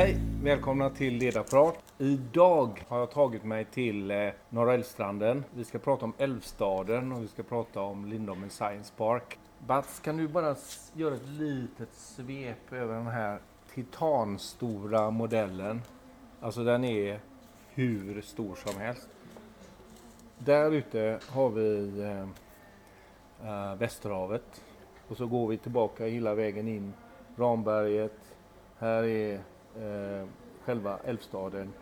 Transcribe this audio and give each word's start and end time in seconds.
Hej! 0.00 0.16
Välkomna 0.42 0.90
till 0.90 1.14
Ledarprat. 1.14 1.92
Idag 1.98 2.84
har 2.88 2.98
jag 2.98 3.10
tagit 3.10 3.44
mig 3.44 3.64
till 3.64 4.10
eh, 4.10 4.28
Norra 4.48 4.74
Älvstranden. 4.74 5.44
Vi 5.54 5.64
ska 5.64 5.78
prata 5.78 6.04
om 6.04 6.12
Älvstaden 6.18 7.12
och 7.12 7.22
vi 7.22 7.28
ska 7.28 7.42
prata 7.42 7.80
om 7.80 8.06
Lindholmen 8.06 8.50
Science 8.50 8.92
Park. 8.96 9.38
Bats, 9.66 10.00
kan 10.00 10.16
du 10.16 10.28
bara 10.28 10.56
göra 10.94 11.14
ett 11.14 11.28
litet 11.28 11.94
svep 11.94 12.72
över 12.72 12.94
den 12.94 13.06
här 13.06 13.38
titanstora 13.74 15.10
modellen? 15.10 15.82
Alltså 16.40 16.64
den 16.64 16.84
är 16.84 17.20
hur 17.68 18.20
stor 18.20 18.54
som 18.54 18.80
helst. 18.80 19.08
Där 20.38 20.70
ute 20.70 21.20
har 21.28 21.50
vi 21.50 22.00
eh, 22.00 22.20
eh 23.48 23.74
Västerhavet 23.74 24.62
och 25.08 25.16
så 25.16 25.26
går 25.26 25.48
vi 25.48 25.58
tillbaka 25.58 26.06
hela 26.06 26.34
vägen 26.34 26.68
in 26.68 26.92
Ramberget. 27.36 28.18
Här 28.78 29.04
är 29.04 29.40
eh, 29.76 30.28
själva 30.64 30.98
Älvstaden 31.04 31.72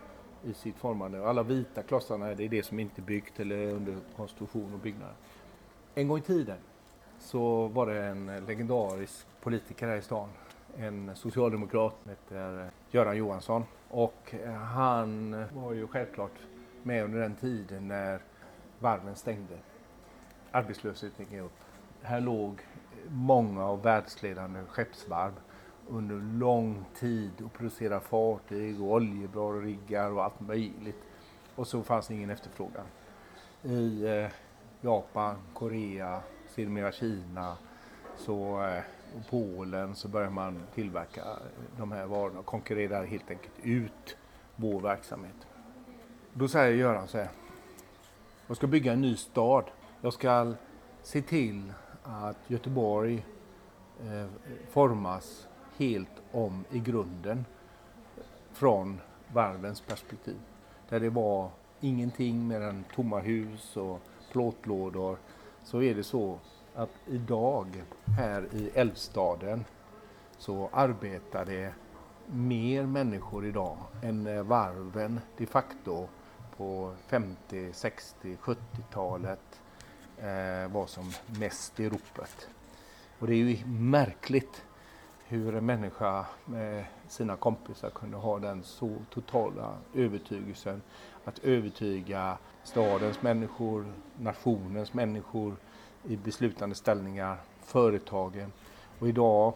i 0.45 0.55
sitt 0.55 0.77
formande. 0.77 1.29
Alla 1.29 1.43
vita 1.43 1.83
klossarna 1.83 2.35
det 2.35 2.45
är 2.45 2.49
det 2.49 2.63
som 2.63 2.79
inte 2.79 3.01
är 3.01 3.05
byggt 3.05 3.41
eller 3.41 3.57
är 3.57 3.73
under 3.73 3.97
konstruktion 4.17 4.73
och 4.75 4.79
byggnad. 4.79 5.13
En 5.95 6.09
gång 6.09 6.19
i 6.19 6.23
tiden 6.23 6.59
så 7.19 7.67
var 7.69 7.87
det 7.87 8.05
en 8.05 8.45
legendarisk 8.47 9.27
politiker 9.41 9.87
här 9.89 9.97
i 9.97 10.03
stan. 10.03 10.29
En 10.77 11.17
socialdemokrat 11.17 11.95
som 12.03 12.11
heter 12.11 12.71
Göran 12.91 13.17
Johansson. 13.17 13.65
Och 13.91 14.35
eh, 14.45 14.53
han 14.53 15.45
var 15.55 15.73
ju 15.73 15.87
självklart 15.87 16.39
med 16.83 17.05
under 17.05 17.21
den 17.21 17.35
tiden 17.35 17.89
när 17.89 18.21
varven 18.79 19.17
stängde. 19.17 19.59
Arbetslösheten 20.51 21.27
gick 21.31 21.41
upp. 21.41 21.59
Här 22.03 22.21
låg 22.21 22.61
många 23.09 23.65
av 23.65 23.83
världsledande 23.83 24.61
skeppsvarv 24.69 25.33
under 25.89 26.39
lång 26.39 26.85
tid 26.95 27.31
och 27.45 27.53
producerade 27.53 28.01
fartyg 28.01 28.83
och 28.83 28.93
oljeborriggar 28.93 30.11
och 30.11 30.25
allt 30.25 30.41
möjligt. 30.41 31.03
Och 31.55 31.67
så 31.67 31.83
fanns 31.83 32.09
det 32.09 32.15
ingen 32.15 32.31
efterfrågan. 32.31 32.87
I 33.63 34.07
eh, 34.07 34.31
Japan, 34.81 35.37
Korea, 35.55 36.21
sedermera 36.49 36.93
Kina 36.93 37.57
så, 38.17 38.63
eh, 38.63 38.83
och 39.17 39.31
Polen 39.31 39.95
så 39.95 40.09
började 40.09 40.33
man 40.33 40.63
tillverka 40.75 41.21
eh, 41.21 41.79
de 41.79 41.93
här 41.93 42.07
varorna 42.07 42.39
och 42.39 42.47
konkurrerade 42.47 43.07
helt 43.07 43.31
enkelt 43.31 43.55
ut 43.63 44.17
vår 44.57 44.81
verksamhet. 44.81 45.47
Då 46.33 46.49
säger 46.49 46.77
Göran 46.77 47.09
så 47.09 47.19
här. 47.19 47.29
Jag 48.47 48.57
ska 48.57 48.67
bygga 48.67 48.93
en 48.93 49.01
ny 49.01 49.17
stad. 49.17 49.65
Jag 50.01 50.13
ska 50.13 50.55
se 51.03 51.23
till 51.23 51.73
att 52.03 52.37
Göteborg 52.47 53.27
eh, 54.01 54.27
formas 54.71 55.49
helt 55.79 56.23
om 56.33 56.65
i 56.71 56.79
grunden 56.79 57.45
från 58.53 59.01
varvens 59.33 59.81
perspektiv. 59.81 60.39
Där 60.89 61.01
det 61.01 61.11
var 61.11 61.51
ingenting 61.81 62.49
mer 62.49 62.61
än 62.61 62.85
tomma 62.95 63.19
hus 63.19 63.77
och 63.77 64.01
plåtlådor. 64.33 65.19
Så 65.65 65.83
är 65.83 65.95
det 65.95 66.05
så 66.05 66.39
att 66.75 66.91
idag 67.07 67.83
här 68.19 68.49
i 68.53 68.71
Älvstaden 68.75 69.65
så 70.39 70.69
arbetar 70.73 71.45
det 71.45 71.73
mer 72.27 72.87
människor 72.87 73.47
idag 73.47 73.77
än 74.03 74.49
varven 74.49 75.21
de 75.37 75.47
facto 75.47 76.09
på 76.57 76.95
50, 77.07 77.73
60, 77.73 78.37
70-talet 78.43 79.61
eh, 80.19 80.73
var 80.73 80.87
som 80.87 81.11
mest 81.41 81.81
i 81.81 81.89
ropet. 81.89 82.49
Och 83.19 83.27
det 83.27 83.35
är 83.35 83.37
ju 83.37 83.67
märkligt 83.67 84.65
hur 85.29 85.55
en 85.55 85.67
människa 85.67 86.27
med 86.45 86.85
sina 87.09 87.37
kompisar 87.37 87.91
kunde 87.91 88.17
ha 88.17 88.39
den 88.39 88.63
så 88.63 88.97
totala 89.11 89.75
övertygelsen 89.95 90.83
att 91.25 91.39
övertyga 91.39 92.39
stadens 92.65 93.23
människor, 93.23 93.93
nationens 94.19 94.95
människor 94.95 95.57
i 96.05 96.17
beslutande 96.17 96.75
ställningar, 96.75 97.37
företagen. 97.61 98.53
Och 98.99 99.09
idag 99.09 99.53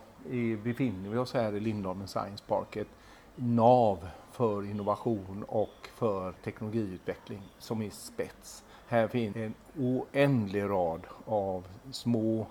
befinner 0.62 1.10
vi 1.10 1.18
oss 1.18 1.34
här 1.34 1.54
i 1.54 1.60
Lindholmen 1.60 2.08
Science 2.08 2.44
Park, 2.46 2.76
ett 2.76 2.88
nav 3.34 4.08
för 4.30 4.64
innovation 4.70 5.44
och 5.48 5.88
för 5.94 6.32
teknologiutveckling 6.32 7.42
som 7.58 7.82
är 7.82 7.90
spets. 7.90 8.64
Här 8.86 9.08
finns 9.08 9.36
en 9.36 9.54
oändlig 9.78 10.62
rad 10.62 11.06
av 11.24 11.66
små 11.90 12.46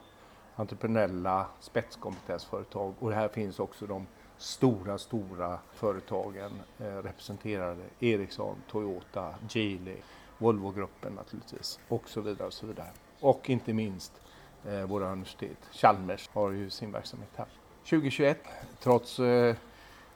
entreprenöriella 0.55 1.45
spetskompetensföretag 1.59 2.93
och 2.99 3.11
här 3.11 3.27
finns 3.27 3.59
också 3.59 3.87
de 3.87 4.07
stora, 4.37 4.97
stora 4.97 5.59
företagen 5.73 6.51
eh, 6.79 6.85
representerade. 6.85 7.83
Ericsson, 7.99 8.55
Toyota, 8.71 9.35
Geely, 9.49 9.97
Volvogruppen 10.37 11.13
naturligtvis 11.13 11.79
och 11.87 12.09
så 12.09 12.21
vidare 12.21 12.47
och 12.47 12.53
så 12.53 12.67
vidare. 12.67 12.89
Och 13.19 13.49
inte 13.49 13.73
minst 13.73 14.21
eh, 14.65 14.83
våra 14.85 15.11
universitet. 15.11 15.57
Chalmers 15.71 16.29
har 16.33 16.51
ju 16.51 16.69
sin 16.69 16.91
verksamhet 16.91 17.29
här. 17.35 17.47
2021, 17.83 18.37
trots 18.79 19.19
eh, 19.19 19.55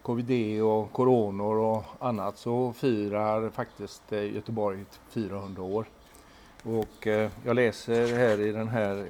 covid 0.02 0.62
och 0.62 0.92
coronor 0.92 1.56
och 1.56 1.84
annat 2.00 2.38
så 2.38 2.74
firar 2.74 3.50
faktiskt 3.50 4.14
eh, 4.14 4.34
Göteborg 4.36 4.86
400 5.10 5.64
år. 5.64 5.86
Och 6.66 7.08
eh, 7.08 7.32
jag 7.46 7.56
läser 7.56 8.16
här 8.16 8.42
i 8.42 8.52
den 8.52 8.68
här 8.68 9.06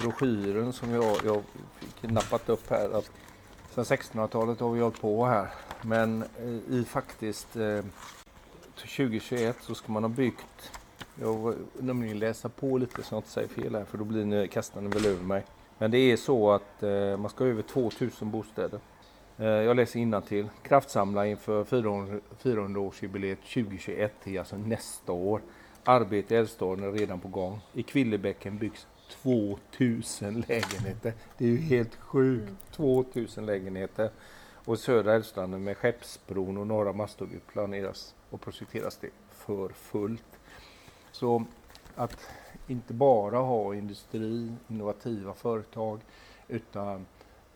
broschyren 0.00 0.72
som 0.72 0.90
jag, 0.90 1.16
jag 1.24 1.42
fick 1.78 2.10
nappat 2.10 2.48
upp 2.48 2.70
här 2.70 2.98
att 2.98 3.10
sedan 3.74 3.84
1600-talet 3.84 4.60
har 4.60 4.70
vi 4.70 4.80
hållit 4.80 5.00
på 5.00 5.26
här. 5.26 5.48
Men 5.82 6.22
eh, 6.22 6.74
i 6.74 6.84
faktiskt 6.84 7.56
eh, 7.56 7.80
2021 8.76 9.56
så 9.60 9.74
ska 9.74 9.92
man 9.92 10.04
ha 10.04 10.08
byggt, 10.08 10.72
jag 11.20 11.48
vill 11.48 11.56
nämligen 11.78 12.18
läsa 12.18 12.48
på 12.48 12.78
lite 12.78 13.02
så 13.02 13.14
jag 13.14 13.18
inte 13.18 13.30
säger 13.30 13.48
fel 13.48 13.74
här 13.74 13.84
för 13.84 13.98
då 13.98 14.04
blir 14.04 14.24
ni, 14.24 14.48
kastar 14.48 14.80
ni 14.80 14.88
väl 14.88 15.06
över 15.06 15.24
mig. 15.24 15.44
Men 15.78 15.90
det 15.90 15.98
är 15.98 16.16
så 16.16 16.50
att 16.50 16.82
eh, 16.82 17.16
man 17.16 17.30
ska 17.30 17.44
ha 17.44 17.50
över 17.50 17.62
2000 17.62 18.30
bostäder. 18.30 18.80
Eh, 19.38 19.46
jag 19.46 19.76
läser 19.76 20.20
till. 20.20 20.48
Kraftsamla 20.62 21.26
inför 21.26 21.64
400-årsjubileet 21.64 23.36
2021, 23.36 24.12
det 24.24 24.36
är 24.36 24.38
alltså 24.38 24.56
nästa 24.56 25.12
år. 25.12 25.40
Arbete 25.88 26.34
i 26.34 26.38
Älvstaden 26.38 26.84
är 26.84 26.92
redan 26.92 27.20
på 27.20 27.28
gång. 27.28 27.60
I 27.72 27.82
Kvillebäcken 27.82 28.58
byggs 28.58 28.86
2000 29.08 30.44
lägenheter. 30.48 31.12
Det 31.38 31.44
är 31.44 31.48
ju 31.48 31.56
helt 31.56 31.94
sjukt. 31.94 32.72
2000 32.72 33.46
lägenheter. 33.46 34.10
Och 34.64 34.78
södra 34.78 35.14
Älvstranden 35.14 35.64
med 35.64 35.76
Skeppsbron 35.76 36.56
och 36.56 36.66
Norra 36.66 36.92
Masthugget 36.92 37.46
planeras 37.46 38.14
och 38.30 38.40
projekteras 38.40 38.96
det 38.96 39.10
för 39.30 39.68
fullt. 39.68 40.38
Så 41.12 41.44
att 41.94 42.30
inte 42.66 42.94
bara 42.94 43.38
ha 43.38 43.74
industri, 43.74 44.52
innovativa 44.68 45.34
företag, 45.34 46.00
utan 46.48 47.06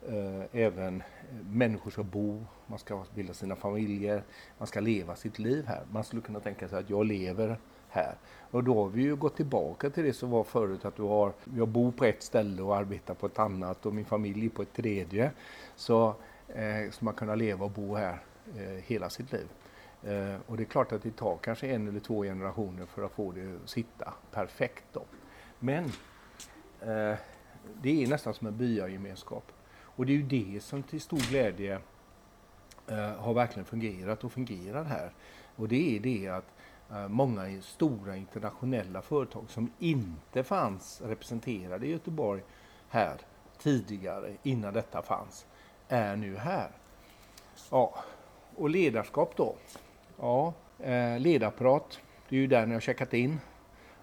eh, 0.08 0.42
även 0.52 1.02
människor 1.50 1.90
ska 1.90 2.02
bo, 2.02 2.44
man 2.66 2.78
ska 2.78 3.04
bilda 3.14 3.34
sina 3.34 3.56
familjer, 3.56 4.22
man 4.58 4.66
ska 4.66 4.80
leva 4.80 5.16
sitt 5.16 5.38
liv 5.38 5.66
här. 5.66 5.82
Man 5.92 6.04
skulle 6.04 6.22
kunna 6.22 6.40
tänka 6.40 6.68
sig 6.68 6.78
att 6.78 6.90
jag 6.90 7.06
lever 7.06 7.58
här. 7.90 8.14
Och 8.50 8.64
då 8.64 8.82
har 8.82 8.88
vi 8.88 9.02
ju 9.02 9.16
gått 9.16 9.36
tillbaka 9.36 9.90
till 9.90 10.04
det 10.04 10.12
som 10.12 10.30
var 10.30 10.44
förut 10.44 10.84
att 10.84 10.96
du 10.96 11.02
har, 11.02 11.32
jag 11.56 11.68
bor 11.68 11.92
på 11.92 12.04
ett 12.04 12.22
ställe 12.22 12.62
och 12.62 12.76
arbetar 12.76 13.14
på 13.14 13.26
ett 13.26 13.38
annat 13.38 13.86
och 13.86 13.94
min 13.94 14.04
familj 14.04 14.48
på 14.48 14.62
ett 14.62 14.72
tredje. 14.72 15.32
Så, 15.76 16.14
eh, 16.48 16.90
så 16.90 17.04
man 17.04 17.14
kunna 17.14 17.34
leva 17.34 17.64
och 17.64 17.70
bo 17.70 17.94
här 17.94 18.18
eh, 18.56 18.84
hela 18.84 19.10
sitt 19.10 19.32
liv. 19.32 19.48
Eh, 20.02 20.36
och 20.46 20.56
det 20.56 20.62
är 20.62 20.64
klart 20.64 20.92
att 20.92 21.02
det 21.02 21.10
tar 21.10 21.36
kanske 21.36 21.68
en 21.68 21.88
eller 21.88 22.00
två 22.00 22.22
generationer 22.22 22.86
för 22.86 23.02
att 23.02 23.12
få 23.12 23.32
det 23.32 23.56
att 23.64 23.70
sitta 23.70 24.14
perfekt 24.30 24.84
då. 24.92 25.02
Men 25.58 25.84
eh, 26.80 27.18
det 27.82 28.02
är 28.02 28.06
nästan 28.08 28.34
som 28.34 28.46
en 28.46 28.56
byagemenskap. 28.56 29.52
Och 29.82 30.06
det 30.06 30.12
är 30.12 30.16
ju 30.16 30.22
det 30.22 30.60
som 30.62 30.82
till 30.82 31.00
stor 31.00 31.30
glädje 31.30 31.78
eh, 32.88 33.12
har 33.12 33.34
verkligen 33.34 33.66
fungerat 33.66 34.24
och 34.24 34.32
fungerar 34.32 34.84
här. 34.84 35.12
Och 35.56 35.68
det 35.68 35.96
är 35.96 36.00
det 36.00 36.28
att 36.28 36.44
Eh, 36.44 36.69
Eh, 36.92 37.08
många 37.08 37.62
stora 37.62 38.16
internationella 38.16 39.02
företag 39.02 39.44
som 39.48 39.70
inte 39.78 40.44
fanns 40.44 41.00
representerade 41.00 41.86
i 41.86 41.90
Göteborg 41.90 42.42
här 42.88 43.16
tidigare, 43.58 44.32
innan 44.42 44.74
detta 44.74 45.02
fanns, 45.02 45.46
är 45.88 46.16
nu 46.16 46.36
här. 46.36 46.70
Ja, 47.70 47.94
och 48.56 48.70
ledarskap 48.70 49.36
då? 49.36 49.54
Ja, 50.18 50.52
eh, 50.78 51.18
ledarprat, 51.18 52.00
det 52.28 52.36
är 52.36 52.40
ju 52.40 52.46
där 52.46 52.66
ni 52.66 52.74
har 52.74 52.80
checkat 52.80 53.14
in. 53.14 53.40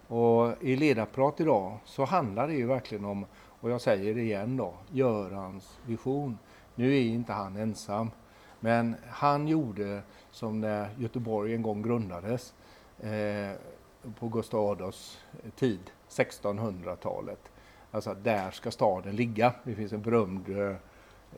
Och 0.06 0.62
i 0.62 0.76
ledarprat 0.76 1.40
idag 1.40 1.78
så 1.84 2.04
handlar 2.04 2.48
det 2.48 2.54
ju 2.54 2.66
verkligen 2.66 3.04
om, 3.04 3.26
och 3.60 3.70
jag 3.70 3.80
säger 3.80 4.14
det 4.14 4.20
igen 4.20 4.56
då, 4.56 4.74
Görans 4.90 5.78
vision. 5.86 6.38
Nu 6.74 6.96
är 6.96 7.00
inte 7.00 7.32
han 7.32 7.56
ensam, 7.56 8.10
men 8.60 8.96
han 9.10 9.48
gjorde 9.48 10.02
som 10.30 10.60
när 10.60 10.88
Göteborg 10.98 11.54
en 11.54 11.62
gång 11.62 11.82
grundades 11.82 12.54
eh, 13.00 13.56
på 14.18 14.28
Gustav 14.28 14.70
Adolfs 14.70 15.18
tid, 15.56 15.90
1600-talet. 16.08 17.50
Alltså 17.90 18.14
där 18.14 18.50
ska 18.50 18.70
staden 18.70 19.16
ligga. 19.16 19.52
Det 19.64 19.74
finns 19.74 19.92
en 19.92 20.02
berömd 20.02 20.58
eh, 20.58 20.76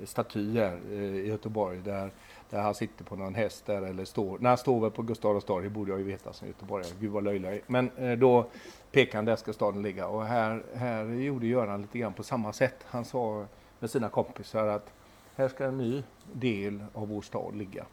staty 0.05 0.59
här 0.59 0.81
eh, 0.91 0.99
i 0.99 1.29
Göteborg 1.29 1.79
där, 1.79 2.11
där 2.51 2.61
han 2.61 2.75
sitter 2.75 3.05
på 3.05 3.17
någon 3.17 3.35
häst 3.35 3.67
där 3.67 3.83
eller 3.83 4.05
står, 4.05 4.39
när 4.39 4.49
han 4.49 4.59
står 4.59 4.81
väl 4.81 4.91
på 4.91 5.03
Gustav 5.03 5.31
Adolfs 5.31 5.47
torg, 5.47 5.65
det 5.65 5.71
borde 5.71 5.91
jag 5.91 5.99
ju 5.99 6.05
veta 6.05 6.33
som 6.33 6.49
göteborgare, 6.49 6.93
gud 7.01 7.11
vad 7.11 7.25
löjlig 7.25 7.49
jag 7.49 7.55
är. 7.55 7.63
Men 7.67 7.91
eh, 7.97 8.19
då 8.19 8.47
pekar 8.93 9.19
han 9.19 9.25
där 9.25 9.37
ska 9.37 9.53
staden 9.53 9.83
ligga 9.83 10.07
och 10.07 10.25
här, 10.25 10.63
här 10.75 11.05
gjorde 11.05 11.47
Göran 11.47 11.83
lite 11.83 11.99
grann 11.99 12.13
på 12.13 12.23
samma 12.23 12.53
sätt. 12.53 12.77
Han 12.85 13.05
sa 13.05 13.47
med 13.79 13.91
sina 13.91 14.09
kompisar 14.09 14.67
att 14.67 14.93
här 15.37 15.49
ska 15.49 15.65
en 15.65 15.79
ny 15.79 16.03
del 16.33 16.85
av 16.95 17.09
vår 17.09 17.23
stad 17.23 17.57
ligga. 17.57 17.87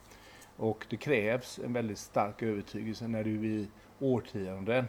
Och 0.57 0.85
det 0.89 0.97
krävs 0.97 1.59
en 1.59 1.73
väldigt 1.73 1.97
stark 1.97 2.43
övertygelse 2.43 3.07
när 3.07 3.23
du 3.23 3.45
i 3.45 3.67
årtionden 3.99 4.87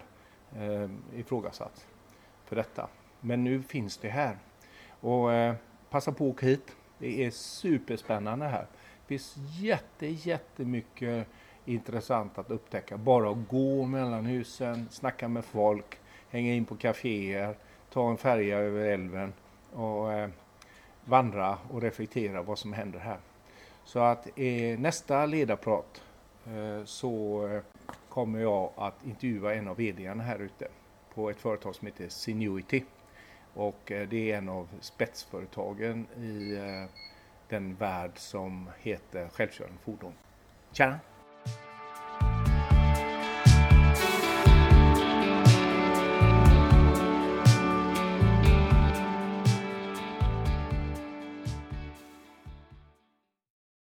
eh, 0.57 0.91
ifrågasatt 1.19 1.87
för 2.45 2.57
detta. 2.57 2.89
Men 3.21 3.45
nu 3.45 3.63
finns 3.63 3.97
det 3.97 4.09
här. 4.09 4.39
Och 5.01 5.33
eh, 5.33 5.55
passa 5.91 6.13
på 6.13 6.25
att 6.25 6.31
åka 6.31 6.47
hit. 6.47 6.77
Det 6.99 7.25
är 7.25 7.31
superspännande 7.31 8.47
här. 8.47 8.67
Det 9.07 9.09
finns 9.09 9.35
jätte, 9.37 10.07
jättemycket 10.07 11.27
intressant 11.65 12.39
att 12.39 12.51
upptäcka. 12.51 12.97
Bara 12.97 13.31
att 13.31 13.49
gå 13.49 13.85
mellan 13.85 14.27
husen, 14.27 14.89
snacka 14.91 15.29
med 15.29 15.45
folk, 15.45 15.99
hänga 16.31 16.55
in 16.55 16.65
på 16.65 16.77
kaféer, 16.77 17.57
ta 17.93 18.11
en 18.11 18.17
färja 18.17 18.59
över 18.59 18.85
älven 18.85 19.33
och 19.73 20.13
eh, 20.13 20.29
vandra 21.05 21.59
och 21.71 21.83
reflektera 21.83 22.43
vad 22.43 22.59
som 22.59 22.73
händer 22.73 22.99
här. 22.99 23.19
Så 23.89 23.99
att 23.99 24.39
i 24.39 24.77
nästa 24.77 25.27
ledarprat 25.27 26.03
eh, 26.47 26.85
så 26.85 27.47
eh, 27.47 27.63
kommer 28.09 28.41
jag 28.41 28.71
att 28.77 29.07
intervjua 29.07 29.55
en 29.55 29.69
av 29.69 29.77
vdarna 29.77 30.23
här 30.23 30.39
ute 30.39 30.69
på 31.15 31.31
ett 31.31 31.41
företag 31.41 31.75
som 31.75 31.87
heter 31.87 32.09
Sinuity. 32.09 32.85
Och 33.55 33.93
eh, 33.93 34.09
det 34.09 34.33
är 34.33 34.39
en 34.39 34.49
av 34.49 34.69
spetsföretagen 34.81 36.07
i 36.07 36.59
den 37.49 37.75
värld 37.75 38.13
som 38.15 38.71
heter 38.79 39.29
självkörande 39.29 39.79
fordon. 39.85 40.13
Tjena! 40.73 40.99